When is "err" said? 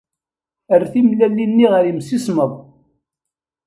0.73-0.83